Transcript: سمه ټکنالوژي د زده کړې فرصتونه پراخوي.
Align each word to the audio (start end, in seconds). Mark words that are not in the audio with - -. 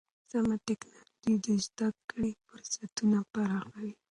سمه 0.29 0.55
ټکنالوژي 0.65 1.33
د 1.45 1.47
زده 1.65 1.89
کړې 2.09 2.31
فرصتونه 2.45 3.19
پراخوي. 3.33 3.93